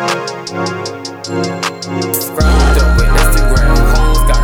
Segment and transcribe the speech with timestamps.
[0.00, 0.16] Subscribe
[2.96, 4.40] with Instagram hoes, got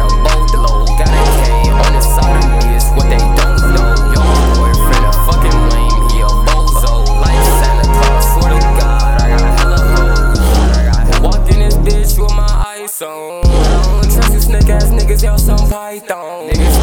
[0.53, 3.97] low, got on the side of me, what they don't know.
[4.13, 4.21] Yo,
[4.53, 6.93] boyfriend a fucking lame, he a bozo.
[7.23, 9.49] Life's a toss, swear to God, I got
[11.25, 11.49] hoes.
[11.49, 13.41] In this bitch with my eyes on.
[13.47, 13.49] I
[14.03, 16.51] don't trust you snake ass niggas, y'all some python.
[16.51, 16.76] Niggas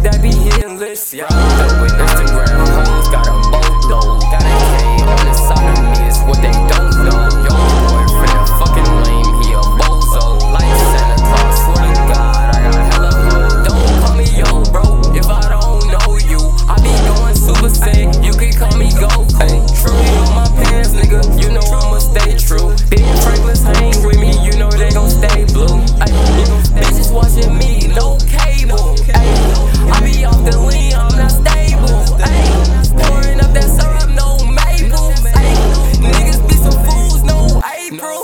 [0.00, 1.26] that be hitting lists, yeah.
[1.26, 2.51] Instagram.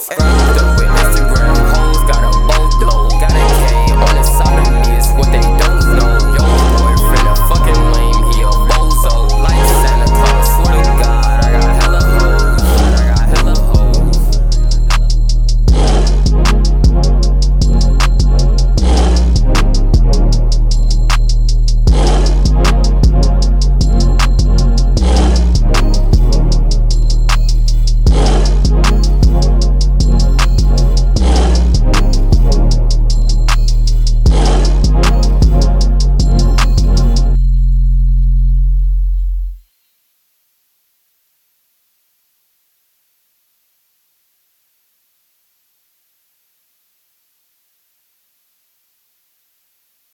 [0.06, 0.67] Não.